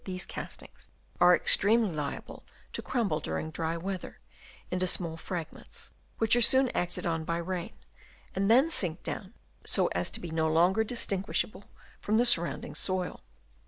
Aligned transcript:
279 0.03 0.07
these 0.15 0.53
eastings 0.53 0.89
are 1.19 1.35
extremely 1.35 1.91
liable 1.91 2.43
to 2.73 2.81
crumble 2.81 3.19
during 3.19 3.51
dry 3.51 3.77
weather 3.77 4.17
into 4.71 4.87
small 4.87 5.15
fragments, 5.15 5.91
which 6.17 6.35
are 6.35 6.41
soon 6.41 6.69
acted 6.69 7.05
on 7.05 7.23
by 7.23 7.37
rain, 7.37 7.73
and 8.33 8.49
then 8.49 8.67
sink 8.67 9.03
down 9.03 9.35
so 9.63 9.85
as 9.91 10.09
to 10.09 10.19
be 10.19 10.31
no 10.31 10.51
longer 10.51 10.83
distinguish 10.83 11.45
able 11.45 11.65
from 11.99 12.17
the 12.17 12.25
surrounding 12.25 12.73
soil. 12.73 13.21